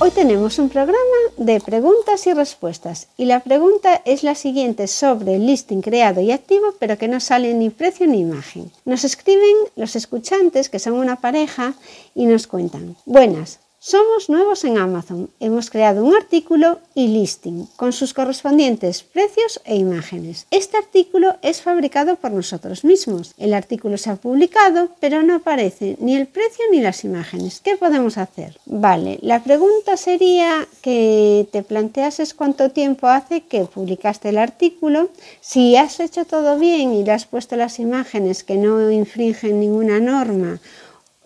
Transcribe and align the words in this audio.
Hoy 0.00 0.10
tenemos 0.10 0.58
un 0.58 0.70
programa 0.70 0.98
de 1.36 1.60
preguntas 1.60 2.26
y 2.26 2.32
respuestas 2.32 3.06
y 3.16 3.26
la 3.26 3.40
pregunta 3.40 4.02
es 4.04 4.24
la 4.24 4.34
siguiente 4.34 4.88
sobre 4.88 5.36
el 5.36 5.46
listing 5.46 5.82
creado 5.82 6.20
y 6.20 6.32
activo 6.32 6.74
pero 6.80 6.98
que 6.98 7.06
no 7.06 7.20
sale 7.20 7.54
ni 7.54 7.70
precio 7.70 8.08
ni 8.08 8.18
imagen. 8.18 8.72
Nos 8.84 9.04
escriben 9.04 9.54
los 9.76 9.94
escuchantes 9.94 10.68
que 10.68 10.80
son 10.80 10.94
una 10.94 11.20
pareja 11.20 11.74
y 12.12 12.26
nos 12.26 12.48
cuentan, 12.48 12.96
buenas, 13.06 13.60
somos 13.84 14.30
nuevos 14.30 14.64
en 14.64 14.78
Amazon. 14.78 15.28
Hemos 15.40 15.68
creado 15.68 16.02
un 16.02 16.16
artículo 16.16 16.78
y 16.94 17.08
listing 17.08 17.66
con 17.76 17.92
sus 17.92 18.14
correspondientes 18.14 19.02
precios 19.02 19.60
e 19.66 19.76
imágenes. 19.76 20.46
Este 20.50 20.78
artículo 20.78 21.36
es 21.42 21.60
fabricado 21.60 22.16
por 22.16 22.32
nosotros 22.32 22.82
mismos. 22.82 23.34
El 23.36 23.52
artículo 23.52 23.98
se 23.98 24.08
ha 24.08 24.16
publicado, 24.16 24.88
pero 25.00 25.22
no 25.22 25.34
aparece 25.34 25.98
ni 26.00 26.16
el 26.16 26.26
precio 26.26 26.64
ni 26.72 26.80
las 26.80 27.04
imágenes. 27.04 27.60
¿Qué 27.62 27.76
podemos 27.76 28.16
hacer? 28.16 28.58
Vale, 28.64 29.18
la 29.20 29.44
pregunta 29.44 29.98
sería 29.98 30.66
que 30.80 31.46
te 31.52 31.62
planteases 31.62 32.32
cuánto 32.32 32.70
tiempo 32.70 33.08
hace 33.08 33.42
que 33.42 33.66
publicaste 33.66 34.30
el 34.30 34.38
artículo. 34.38 35.10
Si 35.42 35.76
has 35.76 36.00
hecho 36.00 36.24
todo 36.24 36.58
bien 36.58 36.94
y 36.94 37.04
le 37.04 37.12
has 37.12 37.26
puesto 37.26 37.54
las 37.56 37.78
imágenes 37.78 38.44
que 38.44 38.56
no 38.56 38.90
infringen 38.90 39.60
ninguna 39.60 40.00
norma 40.00 40.58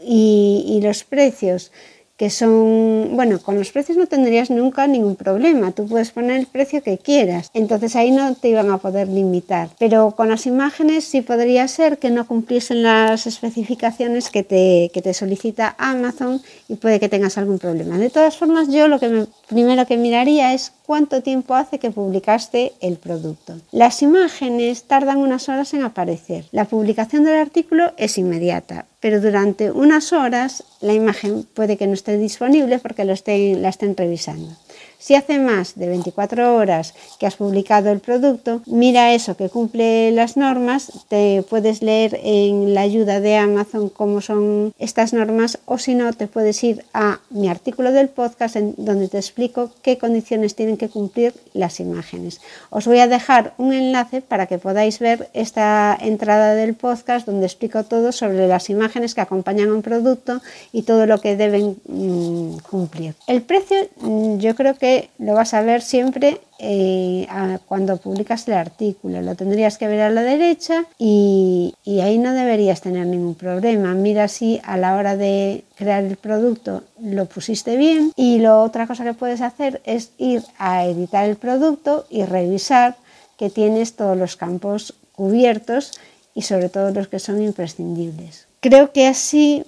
y, 0.00 0.64
y 0.66 0.80
los 0.80 1.04
precios 1.04 1.70
que 2.18 2.30
son, 2.30 3.10
bueno, 3.12 3.40
con 3.40 3.56
los 3.56 3.70
precios 3.70 3.96
no 3.96 4.06
tendrías 4.06 4.50
nunca 4.50 4.88
ningún 4.88 5.14
problema, 5.14 5.70
tú 5.70 5.86
puedes 5.86 6.10
poner 6.10 6.40
el 6.40 6.46
precio 6.46 6.82
que 6.82 6.98
quieras, 6.98 7.48
entonces 7.54 7.94
ahí 7.94 8.10
no 8.10 8.34
te 8.34 8.48
iban 8.48 8.70
a 8.72 8.78
poder 8.78 9.06
limitar, 9.06 9.70
pero 9.78 10.10
con 10.10 10.28
las 10.28 10.44
imágenes 10.44 11.04
sí 11.04 11.22
podría 11.22 11.66
ser 11.68 11.98
que 11.98 12.10
no 12.10 12.26
cumpliesen 12.26 12.82
las 12.82 13.28
especificaciones 13.28 14.30
que 14.30 14.42
te, 14.42 14.90
que 14.92 15.00
te 15.00 15.14
solicita 15.14 15.76
Amazon 15.78 16.42
y 16.68 16.74
puede 16.74 16.98
que 16.98 17.08
tengas 17.08 17.38
algún 17.38 17.60
problema. 17.60 17.98
De 17.98 18.10
todas 18.10 18.36
formas, 18.36 18.68
yo 18.68 18.88
lo 18.88 18.98
que 18.98 19.08
me, 19.08 19.26
primero 19.46 19.86
que 19.86 19.96
miraría 19.96 20.52
es 20.54 20.72
cuánto 20.86 21.22
tiempo 21.22 21.54
hace 21.54 21.78
que 21.78 21.92
publicaste 21.92 22.72
el 22.80 22.96
producto. 22.96 23.54
Las 23.70 24.02
imágenes 24.02 24.84
tardan 24.84 25.18
unas 25.18 25.48
horas 25.48 25.72
en 25.74 25.82
aparecer. 25.82 26.46
La 26.50 26.64
publicación 26.64 27.24
del 27.24 27.36
artículo 27.36 27.92
es 27.96 28.18
inmediata, 28.18 28.86
pero 29.00 29.20
durante 29.20 29.70
unas 29.70 30.12
horas 30.12 30.64
la 30.80 30.92
imagen 30.92 31.44
puede 31.54 31.76
que 31.76 31.86
no 31.86 31.94
esté 31.94 32.16
disponible 32.18 32.78
porque 32.78 33.04
la 33.04 33.12
estén 33.14 33.96
revisando. 33.96 34.56
Si 34.98 35.14
hace 35.14 35.38
más 35.38 35.76
de 35.76 35.86
24 35.86 36.56
horas 36.56 36.92
que 37.20 37.26
has 37.26 37.36
publicado 37.36 37.90
el 37.90 38.00
producto, 38.00 38.62
mira 38.66 39.14
eso 39.14 39.36
que 39.36 39.48
cumple 39.48 40.10
las 40.10 40.36
normas, 40.36 40.90
te 41.08 41.44
puedes 41.48 41.82
leer 41.82 42.18
en 42.24 42.74
la 42.74 42.80
ayuda 42.80 43.20
de 43.20 43.36
Amazon 43.36 43.90
cómo 43.90 44.20
son 44.20 44.74
estas 44.76 45.12
normas 45.12 45.60
o 45.66 45.78
si 45.78 45.94
no, 45.94 46.12
te 46.12 46.26
puedes 46.26 46.64
ir 46.64 46.84
a 46.92 47.20
mi 47.30 47.48
artículo 47.48 47.92
del 47.92 48.08
podcast 48.08 48.56
en 48.56 48.74
donde 48.76 49.06
te 49.06 49.18
explico 49.18 49.70
qué 49.82 49.98
condiciones 49.98 50.56
tienen 50.56 50.76
que 50.76 50.88
cumplir 50.88 51.32
las 51.52 51.78
imágenes. 51.78 52.40
Os 52.70 52.86
voy 52.86 52.98
a 52.98 53.06
dejar 53.06 53.54
un 53.56 53.72
enlace 53.72 54.20
para 54.20 54.46
que 54.46 54.58
podáis 54.58 54.98
ver 54.98 55.30
esta 55.32 55.96
entrada 56.00 56.56
del 56.56 56.74
podcast 56.74 57.24
donde 57.24 57.46
explico 57.46 57.84
todo 57.84 58.10
sobre 58.10 58.48
las 58.48 58.68
imágenes 58.68 59.14
que 59.14 59.20
acompañan 59.20 59.70
un 59.70 59.82
producto 59.82 60.42
y 60.72 60.82
todo 60.82 61.06
lo 61.06 61.20
que 61.20 61.36
deben 61.36 61.76
mm, 61.86 62.58
cumplir. 62.68 63.14
El 63.28 63.42
precio 63.42 63.76
mm, 64.00 64.38
yo 64.38 64.56
creo 64.56 64.74
que 64.74 64.87
lo 65.18 65.34
vas 65.34 65.54
a 65.54 65.62
ver 65.62 65.82
siempre 65.82 66.40
eh, 66.58 67.26
cuando 67.66 67.96
publicas 67.98 68.48
el 68.48 68.54
artículo. 68.54 69.22
Lo 69.22 69.34
tendrías 69.34 69.78
que 69.78 69.86
ver 69.86 70.00
a 70.00 70.10
la 70.10 70.22
derecha 70.22 70.84
y, 70.98 71.74
ahí 72.02 72.18
no 72.18 72.32
deberías 72.32 72.80
tener 72.80 73.06
ningún 73.06 73.34
problema. 73.34 73.94
Mira 73.94 74.28
si 74.28 74.60
a 74.64 74.76
la 74.76 74.96
hora 74.96 75.16
de 75.16 75.64
crear 75.76 76.04
el 76.04 76.16
producto 76.16 76.82
lo 77.00 77.26
pusiste 77.26 77.76
bien 77.76 78.12
y 78.16 78.38
lo 78.38 78.62
otra 78.62 78.86
cosa 78.86 79.04
que 79.04 79.14
puedes 79.14 79.40
hacer 79.40 79.80
es 79.84 80.10
ir 80.18 80.42
a 80.58 80.84
editar 80.84 81.28
el 81.28 81.36
producto 81.36 82.06
y 82.10 82.24
revisar 82.24 82.96
que 83.36 83.50
tienes 83.50 83.94
todos 83.94 84.16
los 84.16 84.36
campos 84.36 84.94
cubiertos 85.12 85.92
y 86.34 86.42
sobre 86.42 86.68
todo 86.68 86.90
los 86.92 87.08
que 87.08 87.18
son 87.18 87.42
imprescindibles. 87.42 88.46
Creo 88.60 88.92
que 88.92 89.06
así 89.06 89.64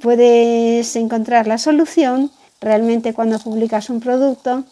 puedes 0.00 0.94
encontrar 0.96 1.46
la 1.46 1.58
solución 1.58 2.30
Realmente 2.60 3.14
cuando 3.14 3.38
publicas 3.38 3.90
un 3.90 4.00
producto, 4.00 4.64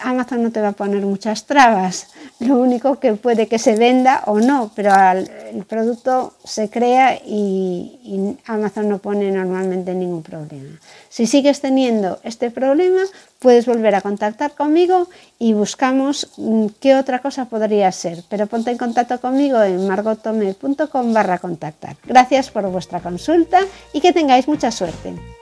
Amazon 0.00 0.42
no 0.42 0.50
te 0.50 0.60
va 0.60 0.68
a 0.68 0.72
poner 0.72 1.04
muchas 1.04 1.44
trabas. 1.44 2.08
Lo 2.40 2.56
único 2.56 2.98
que 2.98 3.14
puede 3.14 3.46
que 3.46 3.58
se 3.58 3.76
venda 3.76 4.22
o 4.26 4.40
no, 4.40 4.70
pero 4.74 4.92
el 5.10 5.64
producto 5.64 6.34
se 6.44 6.70
crea 6.70 7.16
y, 7.16 8.38
Amazon 8.46 8.88
no 8.88 8.98
pone 8.98 9.30
normalmente 9.30 9.94
ningún 9.94 10.22
problema. 10.22 10.78
Si 11.08 11.26
sigues 11.26 11.60
teniendo 11.60 12.18
este 12.22 12.50
problema, 12.50 13.02
puedes 13.38 13.66
volver 13.66 13.94
a 13.94 14.00
contactar 14.00 14.52
conmigo 14.52 15.08
y 15.38 15.52
buscamos 15.52 16.28
mm, 16.36 16.66
qué 16.80 16.96
otra 16.96 17.20
cosa 17.20 17.46
podría 17.46 17.92
ser. 17.92 18.24
Pero 18.28 18.46
ponte 18.46 18.70
en 18.70 18.78
contacto 18.78 19.20
conmigo 19.20 19.62
en 19.62 19.86
margotome.com 19.86 21.12
barra 21.12 21.38
contactar. 21.38 21.96
Gracias 22.04 22.50
por 22.50 22.68
vuestra 22.70 23.00
consulta 23.00 23.60
y 23.92 24.00
que 24.00 24.12
tengáis 24.12 24.48
mucha 24.48 24.70
suerte. 24.70 25.41